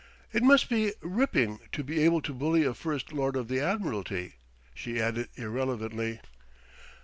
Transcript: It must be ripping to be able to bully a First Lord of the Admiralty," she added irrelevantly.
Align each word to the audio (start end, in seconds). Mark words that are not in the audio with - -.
It 0.33 0.41
must 0.41 0.67
be 0.67 0.93
ripping 1.01 1.59
to 1.73 1.83
be 1.83 2.03
able 2.03 2.23
to 2.23 2.33
bully 2.33 2.63
a 2.65 2.73
First 2.73 3.13
Lord 3.13 3.35
of 3.35 3.47
the 3.47 3.59
Admiralty," 3.59 4.33
she 4.73 4.99
added 4.99 5.29
irrelevantly. 5.35 6.19